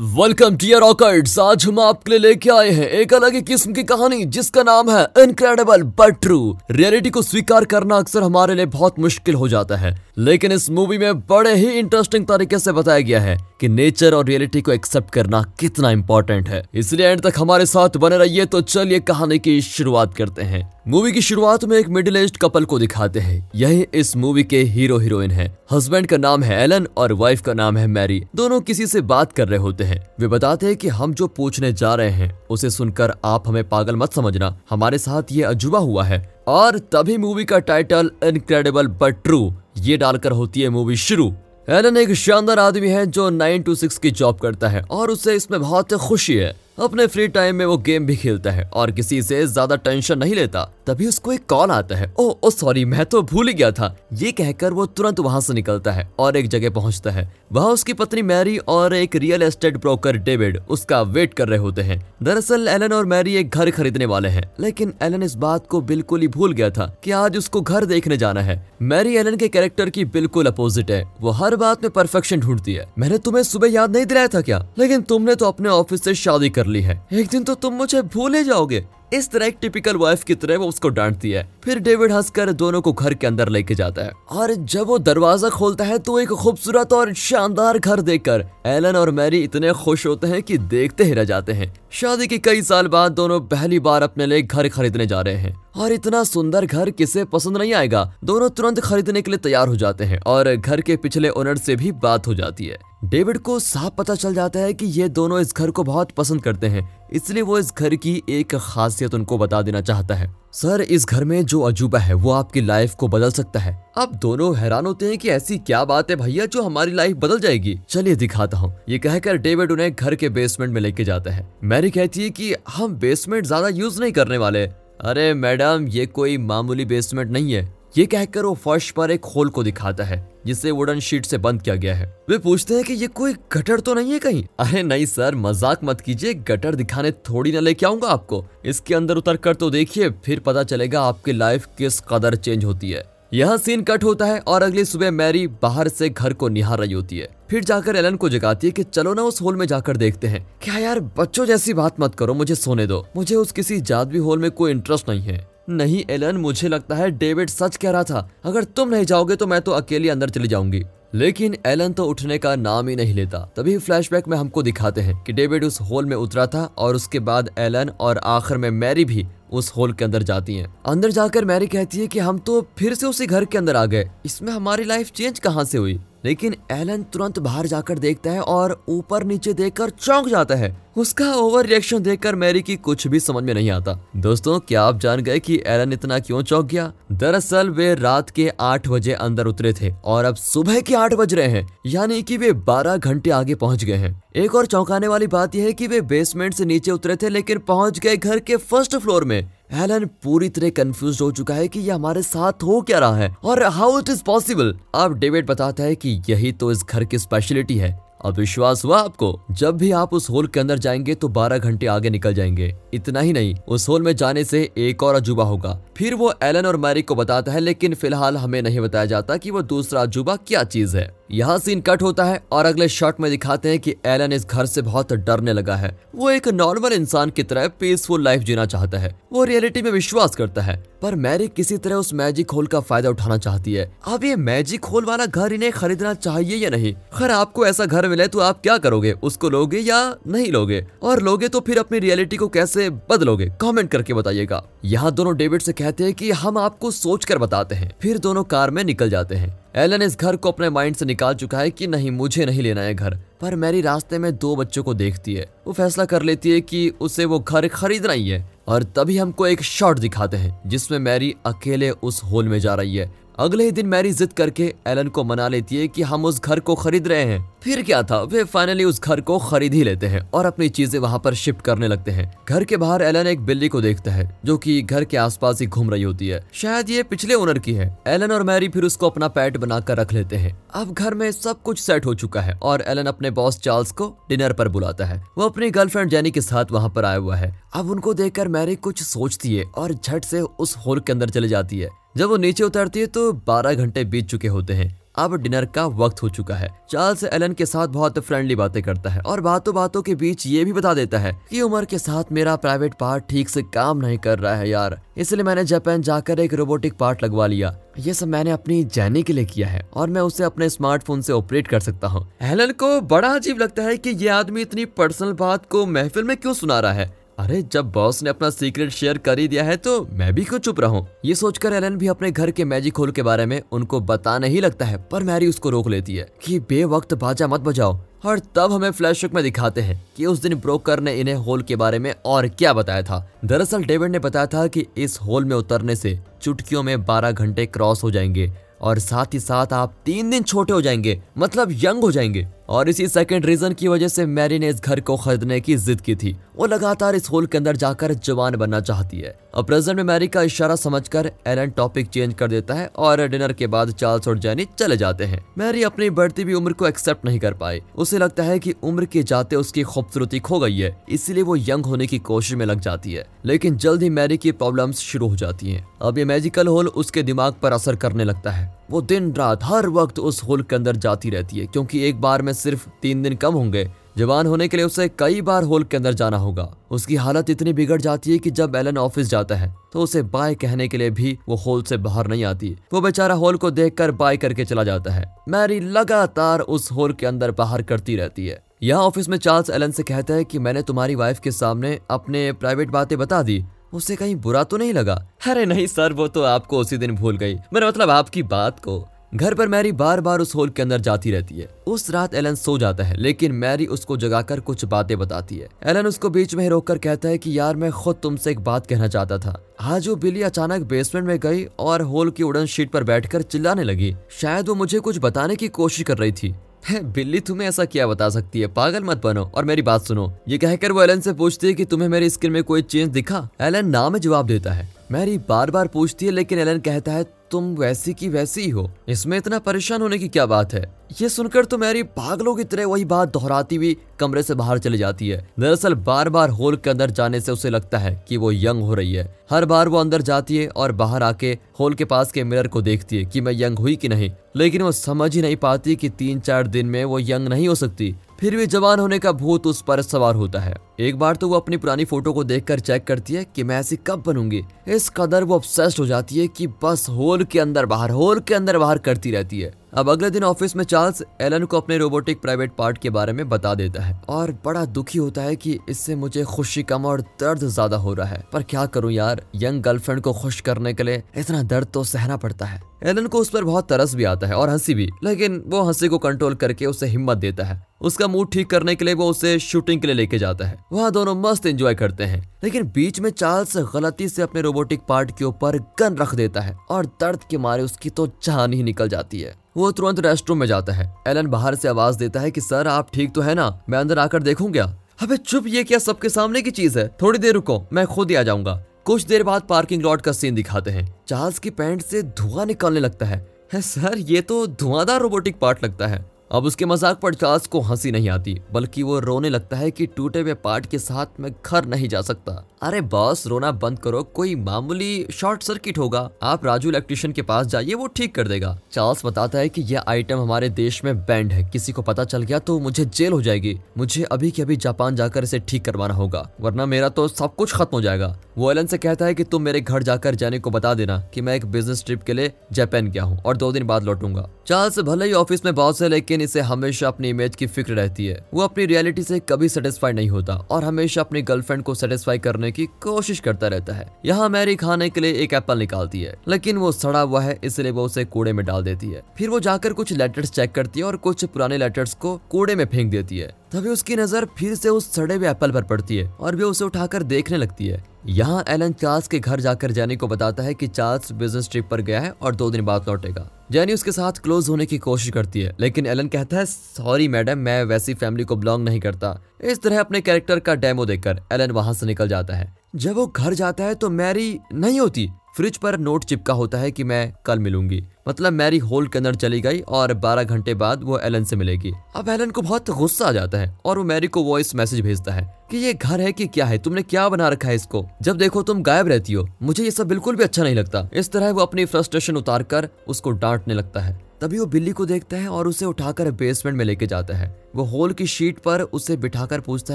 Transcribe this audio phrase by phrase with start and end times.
[0.00, 3.82] Welcome dear ऑकर्ड्स आज हम आपके लिए लेके आए हैं एक अलग ही किस्म की
[3.82, 8.98] कहानी, जिसका नाम है इनक्रेडिबल बट ट्रू रियलिटी को स्वीकार करना अक्सर हमारे लिए बहुत
[8.98, 13.20] मुश्किल हो जाता है, लेकिन इस मूवी में बड़े ही इंटरेस्टिंग तरीके से बताया गया
[13.20, 17.66] है। कि नेचर और रियलिटी को एक्सेप्ट करना कितना इंपॉर्टेंट है। इसलिए एंड तक हमारे
[17.66, 21.88] साथ बने रहिए तो चलिए कहानी की शुरुआत करते हैं। मूवी की शुरुआत में एक
[21.88, 26.16] मिडिल एज कपल को दिखाते हैं। यही इस मूवी के हीरो हीरोइन है। हस्बैंड का
[26.16, 29.58] नाम है एलन और वाइफ का नाम है मैरी दोनों किसी से बात कर रहे
[29.58, 33.48] होते हैं। वे बताते हैं कि हम जो पूछने जा रहे हैं, उसे सुनकर आप
[33.48, 38.10] हमें पागल मत समझना। हमारे साथ ये अजूबा हुआ है। और तभी मूवी का टाइटल
[38.24, 41.32] इनक्रेडिबल बट ट्रू ये डालकर होती है मूवी शुरू।
[41.70, 45.34] एलन एक शानदार आदमी है जो नाइन टू सिक्स की जॉब करता है और उसे
[45.34, 49.22] इसमें बहुत खुशी है। अपने फ्री टाइम में वो गेम भी खेलता है और किसी
[49.22, 53.06] से ज़्यादा टेंशन नहीं लेता। तभी उसको एक कॉल आता है। ओ ओ सॉरी मैं
[53.06, 56.48] तो भूल ही गया था। ये कहकर वो तुरंत वहाँ से निकलता है और एक
[56.48, 61.34] जगह पहुँचता है। वहाँ उसकी पत्नी मैरी और एक रियल एस्टेट ब्रोकर डेविड उसका वेट
[61.34, 65.22] कर रहे होते हैं। दरअसल, एलन और मैरी एक घर खरीदने वाले हैं। लेकिन एलन
[65.22, 68.70] इस बात को बिल्कुल ही भूल गया था कि आज उसको घर देखने जाना है।
[68.82, 72.92] मैरी एलन के कैरेक्टर की बिल्कुल अपोजिट है। वो हर बात में परफेक्शन ढूंढती है।
[72.98, 74.66] मैंने तुम्हें सुबह याद नहीं दिलाया था क्या?
[74.78, 78.02] लेकिन तुमने तो अपने ऑफ़िस से शादी कर ली है। एक दिन तो तुम मुझे
[78.04, 81.78] भूल ही जाओगे। इस तरह एक टिपिकल वाइफ की तरह वो उसको डांटती है। फिर
[81.78, 85.84] डेविड हंसकर दोनों को घर के अंदर लेके जाता है। और जब वो दरवाज़ा खोलता
[85.84, 90.42] है तो एक खूबसूरत और शानदार घर देखकर एलन और मैरी इतने खुश होते हैं
[90.42, 94.26] कि देखते ही रह जाते हैं। शादी के कई साल बाद दोनों पहली बार अपने
[94.26, 98.48] लिए घर खरीदने जा रहे हैं। और इतना सुंदर घर किसे पसंद नहीं आएगा। दोनों
[98.50, 101.92] तुरंत खरीदने के लिए तैयार हो जाते हैं और घर के पिछले ओनर से भी
[101.98, 105.54] बात हो जाती है। डेविड को साफ़ पता चल जाता है कि ये दोनों इस
[105.54, 109.60] घर को बहुत पसंद करते हैं, इसलिए वो इस घर की एक खासियत उनको बता
[109.62, 113.30] देना चाहता है। सर, इस घर में जो अजूबा है, वो आपकी लाइफ को बदल
[113.30, 116.92] सकता है। अब दोनों हैरान होते हैं कि ऐसी क्या बात है भैया जो हमारी
[116.92, 121.04] लाइफ बदल जाएगी। चलिए दिखाता हूँ। ये कहकर डेविड उन्हें घर के बेसमेंट में लेके
[121.04, 125.86] जाता है। मैरी कहती है कि हम बेसमेंट ज़्यादा यूज़ नहीं करने वाले। अरे मैडम,
[125.88, 130.04] ये कोई मामूली बेसमेंट नहीं है। ये कहकर वो फर्श पर एक होल को दिखाता
[130.04, 133.34] है, जिसे वुडन शीट से बंद किया गया है। वे पूछते हैं कि ये कोई
[133.52, 134.44] गटर तो नहीं है कहीं?
[134.60, 139.16] अरे नहीं सर, मज़ाक मत कीजिए, गटर दिखाने थोड़ी ना लेके आऊँगा आपको। इसके अंदर
[139.16, 143.56] उतर कर तो देखिए, फिर पता चलेगा आपकी लाइफ किस कदर चेंज होती है। यहाँ
[143.58, 147.18] सीन कट होता है और अगली सुबह मैरी बाहर से घर को निहार रही होती
[147.18, 150.26] है। फिर जाकर एलन को जगाती है कि चलो ना उस होल में जाकर देखते
[150.26, 154.18] हैं। क्या यार, बच्चों जैसी बात मत करो, मुझे सोने दो। मुझे उस किसी जादवी
[154.18, 158.04] होल में कोई इंटरेस्ट नहीं है। नहीं, एलन, मुझे लगता है डेविड सच कह रहा
[158.04, 160.82] था। अगर तुम नहीं जाओगे तो मैं तो अकेली अंदर चली जाऊँगी।
[161.14, 165.16] लेकिन एलन तो उठने का नाम ही नहीं लेता। तभी फ्लैशबैक में हमको दिखाते हैं
[165.24, 169.04] कि डेविड उस होल में उतरा था और उसके बाद एलन और आखिर में मैरी
[169.04, 172.60] भी उस होल के अंदर जाती हैं। अंदर जाकर मैरी कहती है कि हम तो
[172.78, 175.98] फिर से उसी घर के अंदर आ गए। इसमें हमारी लाइफ चेंज कहाँ से हुई?
[176.24, 181.34] लेकिन एलन तुरंत बाहर जाकर देखता है और ऊपर नीचे देखकर चौंक जाता है। उसका
[181.34, 185.20] ओवर रिएक्शन देखकर मैरी की कुछ भी समझ में नहीं आता। दोस्तों, क्या आप जान
[185.20, 186.92] गए कि एलन इतना क्यों चौंक गया?
[187.12, 191.34] दरअसल, वे रात के आठ बजे अंदर उतरे थे और अब सुबह के आठ बज
[191.34, 195.26] रहे हैं, यानी कि वे बारह घंटे आगे पहुँच गए हैं। एक और चौंकाने वाली
[195.26, 198.56] बात यह है कि वे बेसमेंट से नीचे उतरे थे, लेकिन पहुँच गए घर के
[198.56, 202.80] फ़र्स्ट फ्लोर में। एलन पूरी तरह कंफ्यूज हो चुका है कि ये हमारे साथ हो
[202.80, 203.36] क्या रहा है?
[203.44, 207.18] और हाउ इट इज़ पॉसिबल अब डेविड बताता है कि यही तो इस घर की
[207.18, 209.40] स्पेशलिटी है। अब विश्वास हुआ आपको?
[209.50, 213.20] जब भी आप उस होल के अंदर जाएँगे तो 12 घंटे आगे निकल जाएँगे। इतना
[213.20, 216.76] ही नहीं, उस होल में जाने से एक और अजूबा होगा। फिर वो एलन और
[216.76, 220.64] मैरी को बताता है, लेकिन फ़िलहाल हमें नहीं बताया जाता कि वो दूसरा अजूबा क्या
[220.64, 224.32] चीज़ है। यहाँ सीन कट होता है और अगले शॉट में दिखाते हैं कि एलन
[224.32, 228.42] इस घर से बहुत डरने लगा है। वो एक नॉर्मल इंसान की तरह पीसफुल लाइफ
[228.42, 232.50] जीना चाहता है। वो रियलिटी में विश्वास करता है, पर मैरी किसी तरह उस मैजिक
[232.50, 236.56] होल का फ़ायदा उठाना चाहती है। अब ये मैजिक होल वाला घर इन्हें खरीदना चाहिए
[236.56, 236.92] या नहीं?
[237.18, 239.12] खैर आपको ऐसा घर मिले तो आप क्या करोगे?
[239.12, 240.84] उसको लोगे या नहीं लोगे?
[241.02, 243.50] और लोगे तो फिर अपनी रियलिटी को कैसे बदलोगे?
[243.60, 247.74] कमेंट करके बताइएगा। यहाँ दोनों डेविड से कहते हैं कि हम आपको सोच कर बताते
[247.74, 251.04] हैं। फिर दोनों कार में निकल जाते हैं। एलन इस घर को अपने माइंड से
[251.04, 254.56] निकाल चुका है कि नहीं, मुझे नहीं लेना है घर। पर मैरी रास्ते में दो
[254.56, 258.28] बच्चों को देखती है। वो फैसला कर लेती है कि उसे वो घर खरीदना ही
[258.28, 262.74] है। और तभी हमको एक शॉट दिखाते हैं, जिसमें मैरी अकेले उस होल में जा
[262.74, 266.24] रही है। अगले ही दिन मैरी जिद करके एलन को मना लेती है कि हम
[266.24, 268.20] उस घर को खरीद रहे हैं। फिर क्या था?
[268.22, 271.60] वे फाइनली उस घर को खरीद ही लेते हैं और अपनी चीज़ें वहाँ पर शिफ्ट
[271.60, 275.04] करने लगते हैं। घर के बाहर एलन एक बिल्ली को देखता है, जो कि घर
[275.04, 278.42] के आसपास ही घूम रही होती है। शायद ये पिछले ओनर की है। एलन और
[278.42, 282.06] मैरी फिर उसको अपना पैट बनाकर रख लेते हैं। अब घर में सब कुछ सेट
[282.06, 285.70] हो चुका है और एलन अपने बॉस चार्ल्स को डिनर पर बुलाता है। वो अपनी
[285.70, 289.54] गर्लफ्रेंड जेनी के साथ वहाँ पर आया हुआ है। अब उनको देखकर मैरी कुछ सोचती
[289.56, 293.00] है और झट से उस होल के अंदर चले जाती है। जब वो नीचे उतरती
[293.00, 296.68] है तो 12 घंटे बीत चुके होते हैं। अब डिनर का वक्त हो चुका है।
[296.90, 300.64] चार्ल्स एलन के साथ बहुत फ्रेंडली बातें करता है और बातों बातों के बीच ये
[300.64, 304.18] भी बता देता है कि उम्र के साथ मेरा प्राइवेट पार्ट ठीक से काम नहीं
[304.18, 308.28] कर रहा है यार। इसलिए मैंने जापान जाकर एक रोबोटिक पार्ट लगवा लिया। ये सब
[308.28, 311.80] मैंने अपनी जैनी के लिए किया है और मैं उसे अपने स्मार्टफ़ोन से ऑपरेट कर
[311.80, 315.86] सकता हूँ। एलन को बड़ा अजीब लगता है की ये आदमी इतनी पर्सनल बात को
[315.86, 317.19] महफिल में क्यों सुना रहा है?
[317.40, 320.58] अरे, जब बॉस ने अपना सीक्रेट शेयर कर ही दिया है तो मैं भी क्यों
[320.58, 321.06] चुप रहूँ?
[321.24, 324.60] ये सोचकर एलन भी अपने घर के मैजिक होल के बारे में उनको बताने ही
[324.60, 328.72] लगता है, पर मैरी उसको रोक लेती है कि बेवक्त बाजा मत बजाओ, और तब
[328.72, 332.14] हमें फ्लैशबैक में दिखाते हैं कि उस दिन ब्रोकर ने इन्हें होल के बारे में
[332.26, 336.18] और क्या बताया था दरअसल डेविड ने बताया था कि इस होल में उतरने से
[336.42, 340.72] चुटकियों में 12 घंटे क्रॉस हो जाएँगे, और साथ ही साथ आप तीन दिन छोटे
[340.72, 344.68] हो जाएँगे मतलब यंग हो जाएँगे और इसी सेकंड रीजन की वजह से मैरी ने
[344.68, 348.14] इस घर को खरीदने की जिद की थी। वो लगातार इस होल के अंदर जाकर
[348.14, 352.48] जवान बनना चाहती है। अब प्रेजेंट में मैरी का इशारा समझकर एलन टॉपिक चेंज कर
[352.48, 356.42] देता है और डिनर के बाद चार्ल्स और जैनी चले जाते हैं। मैरी अपनी बढ़ती
[356.42, 359.82] हुई उम्र को एक्सेप्ट नहीं कर पाई उसे लगता है की उम्र के जाते उसकी
[359.82, 363.76] खूबसूरती खो गई है, इसीलिए वो यंग होने की कोशिश में लग जाती है। लेकिन
[363.76, 367.54] जल्द ही मैरी की प्रॉब्लम शुरू हो जाती है। अब ये मैजिकल होल उसके दिमाग
[367.62, 371.30] पर असर करने लगता है। वो दिन रात हर वक्त उस होल के अंदर जाती
[371.30, 374.86] रहती है, क्योंकि एक बार में सिर्फ़ तीन दिन कम होंगे। जवान होने के लिए
[374.86, 378.50] उसे कई बार होल के अंदर जाना होगा। उसकी हालत इतनी बिगड़ जाती है कि
[378.50, 381.96] जब एलन ऑफ़िस जाता है तो उसे बाय कहने के लिए भी वो होल से
[381.98, 386.60] बाहर नहीं आती। वो बेचारा होल को देखकर बाय करके चला जाता है। मैरी लगातार
[386.60, 390.34] उस होल के अंदर बाहर करती रहती है। यहाँ ऑफ़िस में चार्ल्स एलन से कहता
[390.34, 394.64] है कि मैंने तुम्हारी वाइफ के सामने अपने प्राइवेट बातें बता दी। उसे कहीं बुरा
[394.64, 395.28] तो नहीं लगा?
[395.48, 399.08] अरे नहीं सर, वो तो आपको उसी दिन भूल गई। मेरा मतलब आपकी बात को।
[399.34, 402.54] घर पर मैरी बार बार उस होल के अंदर जाती रहती है। उस रात एलन
[402.54, 406.68] सो जाता है, लेकिन मैरी उसको जगाकर कुछ बातें बताती है। एलन उसको बीच में
[406.68, 410.16] रोककर कहता है कि यार, मैं खुद तुमसे एक बात कहना चाहता था। आज वो
[410.16, 414.68] बिल्ली अचानक बेसमेंट में गई और होल की उड़न शीट पर बैठकर चिल्लाने लगी। शायद
[414.68, 416.54] वो मुझे कुछ बताने की कोशिश कर रही थी।
[416.92, 418.66] बिल्ली तुम्हें ऐसा क्या बता सकती है?
[418.66, 421.84] पागल मत बनो। और मेरी बात सुनो। ये कहकर वो एलन से पूछती है कि
[421.84, 423.48] तुम्हें मेरी स्किन में कोई चेंज दिखा?
[423.60, 427.24] एलन ना में जवाब देता है। मैरी बार बार पूछती है, लेकिन एलन कहता है,
[427.50, 430.94] तुम वैसी की वैसी ही हो। इसमें इतना परेशान होने की क्या बात है?
[431.22, 434.98] ये सुनकर तो मैरी पागलों की तरह वही बात दोहराती हुई कमरे से बाहर चली
[434.98, 438.52] जाती है। दरअसल बार बार होल के अंदर जाने से उसे लगता है कि वो
[438.52, 442.04] यंग हो रही है। हर बार वो अंदर जाती है और बाहर आके होल के
[442.04, 445.34] पास के मिरर को देखती है कि मैं यंग हुई कि नहीं। लेकिन वो समझ
[445.34, 448.66] ही नहीं पाती कि तीन चार दिन में वो यंग नहीं हो सकती। फिर भी
[448.66, 452.04] जवान होने का भूत उस पर सवार होता है। एक बार तो वो अपनी पुरानी
[452.04, 455.58] फ़ोटो को देख कर चेक करती है कि मैं ऐसी कब बनूँगी। इस कदर वो
[455.58, 459.30] अपसेस्ड हो जाती है कि बस होल के अंदर बाहर, होल के अंदर बाहर करती
[459.30, 463.10] रहती है। अब अगले दिन ऑफ़िस में चार्ल्स एलन को अपने रोबोटिक प्राइवेट पार्ट के
[463.10, 467.06] बारे में बता देता है और बड़ा दुखी होता है कि इससे मुझे खुशी कम
[467.06, 469.42] और दर्द ज़्यादा हो रहा है। पर क्या करूँ यार?
[469.54, 473.38] यंग गर्लफ्रेंड को खुश करने के लिए इतना दर्द तो सहना पड़ता है। एलन को
[473.38, 476.54] उस पर बहुत तरस भी आता है और हँसी भी, लेकिन वो हँसी को कंट्रोल
[476.54, 480.06] करके उसे हिम्मत देता है। उसका मूड ठीक करने के लिए वो उसे शूटिंग के
[480.06, 484.28] लिए लेके जाता है। वहाँ दोनों मस्त एंजॉय करते हैं। लेकिन बीच में चार्ल्स गलती
[484.28, 488.10] से अपने रोबोटिक पार्ट के ऊपर गन रख देता है और दर्द के मारे उसकी
[488.10, 491.88] तो जान ही निकल जाती है। वो तुरंत रेस्टरूम में जाता है। एलन बाहर से
[491.88, 493.82] आवाज़ देता है कि सर आप ठीक तो है ना?
[493.88, 494.84] मैं अंदर आकर देखूँ क्या?
[495.22, 497.06] अबे चुप ये क्या सबके सामने की चीज़ है?
[497.22, 498.74] थोड़ी देर रुको मैं खुद ही आ जाऊँगा।
[499.04, 503.00] कुछ देर बाद पार्किंग लॉट का सीन दिखाते हैं। चार्ल्स की पैंट से धुआँ निकालने
[503.00, 507.34] लगता है, है सर ये तो धुआंधार रोबोटिक पार्ट लगता है। अब उसके मज़ाक पर
[507.34, 510.98] चार्ल्स को हँसी नहीं आती, बल्कि वो रोने लगता है कि टूटे हुए पार्ट के
[510.98, 512.52] साथ मैं घर नहीं जा सकता।
[512.82, 517.66] अरे बॉस, रोना बंद करो, कोई मामूली शॉर्ट सर्किट होगा। आप राजू इलेक्ट्रिशियन के पास
[517.66, 521.52] जाइए, वो ठीक कर देगा। चार्ल्स बताता है कि यह आइटम हमारे देश में बैंड
[521.52, 524.76] है। किसी को पता चल गया तो मुझे जेल हो जाएगी। मुझे अभी के अभी
[524.78, 528.70] जापान जाकर इसे ठीक करवाना होगा, वरना मेरा तो सब कुछ खत्म हो जाएगा। वो
[528.70, 531.54] एलन से कहता है कि तुम मेरे घर जाकर जाने को बता देना कि मैं
[531.54, 535.26] एक बिज़नेस ट्रिप के लिए जापान गया हूँ और दो दिन बाद लौटूँगा। चार्ल्स भले
[535.26, 538.62] ही ऑफ़िस में बॉस है, लेकिन इसे हमेशा अपनी इमेज की फ़िक्र रहती है। वो
[538.62, 542.86] अपनी रियलिटी से कभी सेटिस्फाई नहीं होता और हमेशा अपनी गर्लफ्रेंड को सेटिस्फाई करने की
[543.02, 546.92] कोशिश करता रहता है। यहाँ मैरी खाने के लिए एक एप्पल निकालती है, लेकिन वो
[546.92, 550.12] सड़ा हुआ है, इसलिए वो उसे कूड़े में डाल देती है। फिर वो जाकर कुछ
[550.12, 553.88] लेटर्स चेक करती है और कुछ पुराने लेटर्स को कूड़े में फेंक देती है। तभी
[553.88, 557.22] उसकी नज़र फिर से उस सड़े हुए एप्पल पर पड़ती है और वे उसे उठाकर
[557.24, 561.32] देखने लगती है। यहाँ एलन चार्ल्स के घर जाकर जैनी को बताता है कि चार्ल्स
[561.32, 564.86] बिज़नेस ट्रिप पर गया है और दो दिन बाद लौटेगा। जैनी उसके साथ क्लोज होने
[564.86, 568.84] की कोशिश करती है, लेकिन एलन कहता है सॉरी मैडम मैं वैसी फैमिली को बिलोंग
[568.84, 572.72] नहीं करता। इस तरह अपने कैरेक्टर का डेमो देखकर एलन वहाँ से निकल जाता है।
[572.96, 576.90] जब वो घर जाता है तो मैरी नहीं होती। फ्रिज पर नोट चिपका होता है
[576.90, 581.02] कि मैं कल मिलूँगी। मतलब मैरी होल के अंदर चली गई और 12 घंटे बाद
[581.02, 584.26] वो एलन से मिलेगी। अब एलन को बहुत गुस्सा आ जाता है और वो मैरी
[584.26, 586.78] को वॉइस मैसेज भेजता है कि ये घर है कि क्या है?
[586.78, 588.06] तुमने क्या बना रखा है इसको?
[588.22, 591.32] जब देखो तुम गायब रहती हो। मुझे ये सब बिल्कुल भी अच्छा नहीं लगता। इस
[591.32, 595.36] तरह वो अपनी फ्रस्ट्रेशन उतार कर उसको डांटने लगता है। तभी वो बिल्ली को देखता
[595.36, 599.16] है और उसे उठाकर बेसमेंट में लेके जाता है। वो होल की शीट पर उसे
[599.16, 599.94] बिठाकर पूछता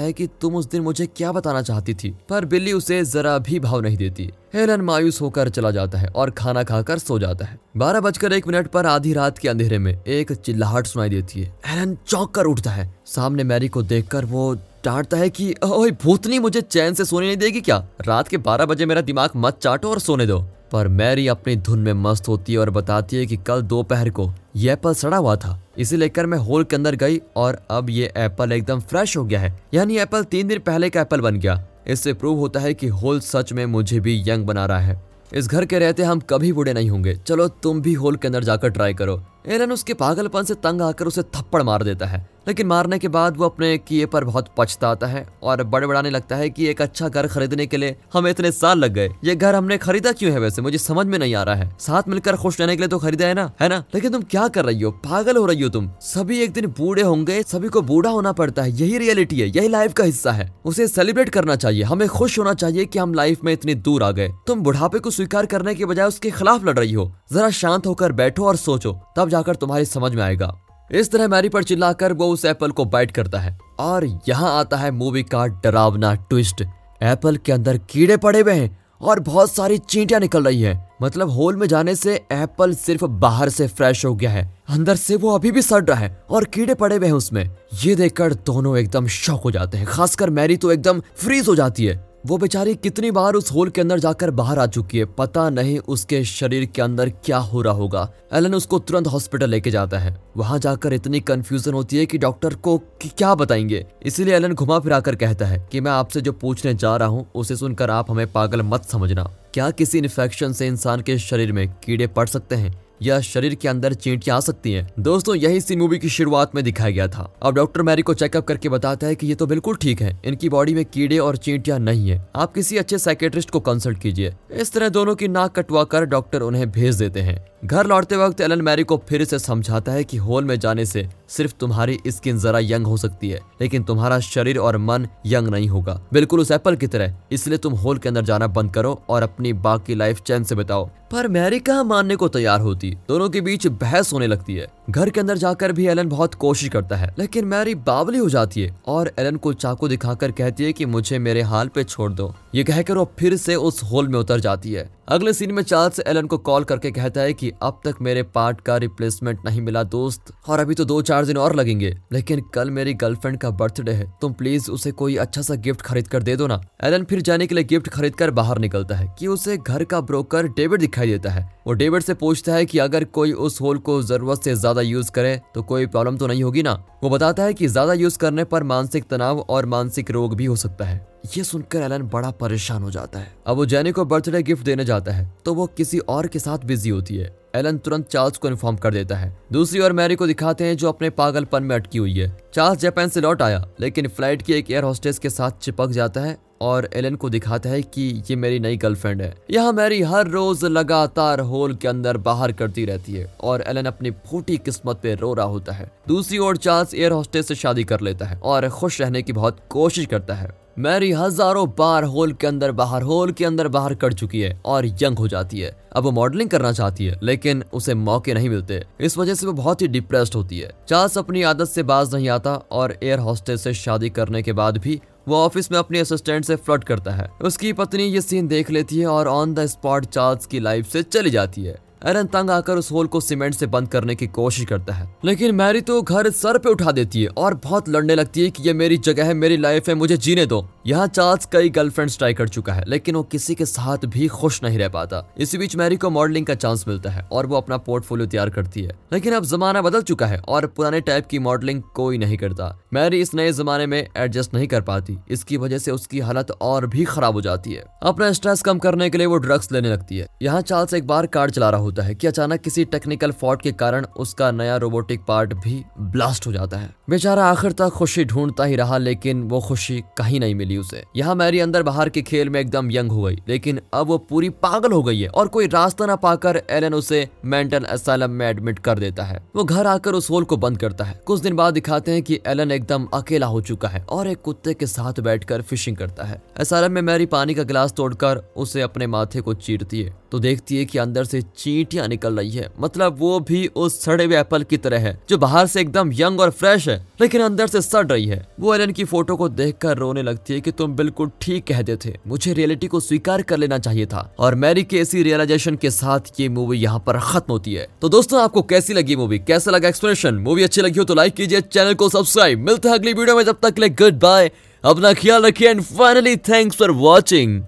[0.00, 2.16] है कि तुम उस दिन मुझे क्या बताना चाहती थी?
[2.28, 6.30] पर बिल्ली उसे जरा भी भाव नहीं देती। हेलन मायूस होकर चला जाता है और
[6.30, 10.04] खाना खाकर सो जाता है। बारह बजकर एक मिनट पर आधी रात के अंधेरे में
[10.04, 14.54] एक चिल्लाहट सुनाई देती है। हेलन चौंक कर उठता है। सामने मैरी को देखकर वो
[14.84, 17.88] डांटता है कि, ओए भूतनी मुझे चैन से सोने नहीं देगी क्या?
[18.06, 21.78] रात के बारह बजे मेरा दिमाग मत चाटो और सोने दो। पर मैरी अपनी धुन
[21.78, 25.36] में मस्त होती है और बताती है कि कल दोपहर को ये एप्पल सड़ा हुआ
[25.36, 29.24] था। इसे लेकर मैं होल के अंदर गई और अब ये एप्पल एकदम फ्रेश हो
[29.24, 32.74] गया है। यानी एप्पल तीन दिन पहले का एप्पल बन गया। इससे प्रूव होता है
[32.74, 35.04] कि होल सच में मुझे भी यंग बना रहा है।
[35.34, 38.44] इस घर के रहते हम कभी बूढ़े नहीं होंगे। चलो तुम भी होल के अंदर
[38.44, 42.66] जाकर ट्राई करो। एलन उसके पागलपन से तंग आकर उसे थप्पड़ मार देता है। लेकिन
[42.66, 46.66] मारने के बाद वो अपने किए पर बहुत पछताता है और बड़बड़ाने लगता है कि
[46.66, 50.12] एक अच्छा घर खरीदने के लिए हमें इतने साल लग गए। ये घर हमने खरीदा
[50.12, 50.62] क्यों है वैसे?
[50.62, 53.26] मुझे समझ में नहीं आ रहा है। साथ मिलकर खुश रहने के लिए तो खरीदा
[53.26, 53.52] है ना?
[53.60, 53.84] है ना?
[53.94, 54.90] लेकिन तुम क्या कर रही हो?
[54.90, 58.62] पागल हो रही हो तुम। सभी एक दिन बूढ़े होंगे, सभी को बूढ़ा होना पड़ता
[58.62, 62.38] है। यही रियलिटी है, यही लाइफ का हिस्सा है। उसे सेलिब्रेट करना चाहिए। हमें खुश
[62.38, 65.74] होना चाहिए की हम लाइफ में इतनी दूर आ गए। तुम बुढ़ापे को स्वीकार करने
[65.74, 69.56] के बजाय उसके खिलाफ लड़ रही हो। जरा शांत होकर बैठो और सोचो, तब जाकर
[69.56, 70.58] तुम्हारी समझ में आएगा।
[70.90, 74.76] इस तरह मैरी पर चिल्लाकर वो उस एप्पल को बाइट करता है और यहाँ आता
[74.76, 76.62] है मूवी का डरावना ट्विस्ट
[77.02, 81.30] एप्पल के अंदर कीड़े पड़े हुए हैं और बहुत सारी चींटियाँ निकल रही है। मतलब
[81.30, 85.30] होल में जाने से एप्पल सिर्फ़ बाहर से फ्रेश हो गया है। अंदर से वो
[85.30, 87.50] अभी भी सड़ रहा है और कीड़े पड़े हुए हैं उसमें।
[87.84, 91.86] ये देखकर दोनों एकदम शौक हो जाते हैं। खासकर मैरी तो एकदम फ्रीज हो जाती
[91.86, 95.50] है। वो बेचारी कितनी बार उस होल के अंदर जाकर बाहर आ चुकी है, पता
[95.50, 99.98] नहीं उसके शरीर के अंदर क्या हो रहा होगा। एलन उसको तुरंत हॉस्पिटल लेके जाता
[99.98, 103.86] है। वहाँ जाकर इतनी कंफ्यूजन होती है कि डॉक्टर को क्या बताएँगे?
[104.02, 107.30] इसीलिए एलन घुमा फिरा कर कहता है कि मैं आपसे जो पूछने जा रहा हूँ,
[107.34, 111.68] उसे सुनकर आप हमें पागल मत समझना। क्या किसी इन्फेक्शन से इंसान के शरीर में
[111.68, 112.85] कीड़े पड़ सकते हैं?
[113.02, 116.64] या शरीर के अंदर चींटियाँ आ सकती हैं। दोस्तों, यही इसी मूवी की शुरुआत में
[116.64, 119.76] दिखाया गया था। अब डॉक्टर मैरी को चेकअप करके बताता है कि ये तो बिल्कुल
[119.76, 123.60] ठीक है। इनकी बॉडी में कीड़े और चींटियाँ नहीं है। आप किसी अच्छे साइकेट्रिस्ट को
[123.60, 127.86] कंसल्ट कीजिए। इस तरह दोनों की नाक कटवा कर डॉक्टर उन्हें भेज देते हैं। घर
[127.86, 131.52] लौटते वक्त एलन मैरी को फिर से समझाता है कि होल में जाने से सिर्फ़
[131.60, 136.00] तुम्हारी स्किन जरा यंग हो सकती है, लेकिन तुम्हारा शरीर और मन यंग नहीं होगा।
[136.12, 139.52] बिल्कुल उस एप्पल की तरह, इसलिए तुम होल के अंदर जाना बंद करो और अपनी
[139.52, 142.90] बाकी लाइफ चैन से बिताओ। पर मैरी कहा मानने को तैयार होती?
[143.08, 146.68] दोनों के बीच बहस होने लगती है। घर के अंदर जाकर भी एलन बहुत कोशिश
[146.68, 150.72] करता है, लेकिन मैरी बावली हो जाती है और एलन को चाकू दिखाकर कहती है
[150.72, 154.18] कि मुझे मेरे हाल पे छोड़ दो। ये कहकर वो फिर से उस होल में
[154.18, 157.80] उतर जाती है। अगले सीन में चार्ल्स एलन को कॉल करके कहता है कि अब
[157.84, 161.54] तक मेरे पार्ट का रिप्लेसमेंट नहीं मिला दोस्त, और अभी तो दो चार दिन और
[161.56, 165.82] लगेंगे। लेकिन कल मेरी गर्लफ्रेंड का बर्थडे है, तुम प्लीज़ उसे कोई अच्छा सा गिफ्ट
[165.82, 168.96] खरीद कर दे दो ना। एलन फिर जाने के लिए गिफ्ट खरीद कर बाहर निकलता
[168.96, 172.66] है, कि उसे घर का ब्रोकर डेविड दिखाई देता है। वो डेविड से पूछता है
[172.66, 176.26] कि अगर कोई उस होल को ज़रूरत से ज़्यादा यूज़ करे तो कोई प्रॉब्लम तो
[176.26, 176.82] नहीं होगी ना?
[177.02, 180.56] वो बताता है कि ज़्यादा यूज़ करने पर मानसिक तनाव और मानसिक रोग भी हो
[180.56, 181.04] सकता है।
[181.36, 184.84] ये सुनकर एलन बड़ा परेशान हो जाता है। अब वो जैनी को बर्थडे गिफ्ट देने
[184.84, 188.48] जाता है तो वो किसी और के साथ बिज़ी होती है। एलन तुरंत चार्ल्स को
[188.48, 191.98] इन्फॉर्म कर देता है। दूसरी ओर मैरी को दिखाते हैं जो अपने पागलपन में अटकी
[191.98, 195.58] हुई है। चार्ल्स जापान से लौट आया, लेकिन फ़्लाइट की एक एयर होस्टेस के साथ
[195.60, 199.72] चिपक जाता है और एलन को दिखाता है कि ये मेरी नई गर्लफ्रेंड है। यहाँ
[199.72, 204.56] मैरी हर रोज लगातार होल के अंदर बाहर करती रहती है और एलन अपनी फूटी
[204.56, 208.26] किस्मत पे रो रहा होता है। दूसरी ओर चार्ल्स एयर होस्टेस से शादी कर लेता
[208.26, 212.72] है और खुश रहने की बहुत कोशिश करता है। मैरी हज़ारों बार होल के अंदर
[212.72, 216.10] बाहर, होल के अंदर बाहर कर चुकी है और यंग हो जाती है। अब वो
[216.10, 219.88] मॉडलिंग करना चाहती है, लेकिन उसे मौके नहीं मिलते। इस वजह से वो बहुत ही
[219.88, 224.10] डिप्रेस्ड होती है। चार्ल्स अपनी आदत से बाज नहीं आता और एयर हॉस्टेस से शादी
[224.10, 228.02] करने के बाद भी वो ऑफ़िस में अपने असिस्टेंट से फ्लट करता है। उसकी पत्नी
[228.02, 231.64] ये सीन देख लेती है और ऑन द स्पॉट चार्ल्स की लाइफ से चली जाती
[231.64, 235.08] है। एरन तंग आकर उस होल को सीमेंट से बंद करने की कोशिश करता है।
[235.24, 238.62] लेकिन मैरी तो घर सर पे उठा देती है और बहुत लड़ने लगती है कि
[238.62, 242.34] ये मेरी जगह है, मेरी लाइफ है, मुझे जीने दो। यहाँ चार्ल्स कई गर्लफ्रेंड ट्राई
[242.34, 245.76] कर चुका है, लेकिन वो किसी के साथ भी खुश नहीं रह पाता। इसी बीच
[245.76, 249.34] मैरी को मॉडलिंग का चांस मिलता है और वो अपना पोर्टफोलियो तैयार करती है। लेकिन
[249.34, 253.34] अब जमाना बदल चुका है और पुराने टाइप की मॉडलिंग कोई नहीं करता। मैरी इस
[253.34, 257.34] नए जमाने में एडजस्ट नहीं कर पाती, इसकी वजह से उसकी हालत और भी खराब
[257.34, 260.60] हो जाती है। अपना स्ट्रेस कम करने के लिए वो ड्रग्स लेने लगती है। यहाँ
[260.60, 264.06] चार्ल्स एक बार कार चला रहा होता है कि अचानक किसी टेक्निकल फॉल्ट के कारण
[264.16, 268.76] उसका नया रोबोटिक पार्ट भी ब्लास्ट हो जाता है। बेचारा आखिर तक खुशी ढूंढता ही
[268.76, 272.60] रहा, लेकिन वो खुशी कहीं नहीं मिली उसे। यहाँ मैरी अंदर बाहर के खेल में
[272.60, 276.06] एकदम यंग हो गई, लेकिन अब वो पूरी पागल हो गई है और कोई रास्ता
[276.06, 280.30] न पाकर एलन उसे मेंटल असाइलम में एडमिट कर देता है। वो घर आकर उस
[280.30, 283.60] होल को बंद करता है। कुछ दिन बाद दिखाते हैं कि एलन एकदम अकेला हो
[283.60, 287.54] चुका है और एक कुत्ते के साथ बैठकर फिशिंग करता है। असाइलम में मैरी पानी
[287.54, 291.40] का गिलास तोड़कर उसे अपने माथे को चीरती है तो देखती है कि अंदर से
[291.42, 295.18] चींट चींटियाँ निकल रही है। मतलब वो भी उस सड़े हुए एप्पल की तरह है,
[295.28, 298.74] जो बाहर से एकदम यंग और फ्रेश है, लेकिन अंदर से सड़ रही है। वो
[298.74, 302.52] एलन की फ़ोटो को देखकर रोने लगती है कि तुम बिल्कुल ठीक कहते थे। मुझे
[302.52, 306.48] रियलिटी को स्वीकार कर लेना चाहिए था। और मैरी के इसी रियलाइजेशन के साथ ये
[306.50, 310.34] मूवी यहाँ पर खत्म होती है। तो दोस्तों, आपको कैसी लगी मूवी कैसा लगा एक्सप्रेशन
[310.36, 313.44] मूवी अच्छी लगी हो तो लाइक कीजिए चैनल को सब्सक्राइब मिलते हैं अगली वीडियो में,
[313.44, 314.50] जब तक ले गुड बाय
[314.84, 317.62] अपना ख्याल रखिए and finally thanks for watching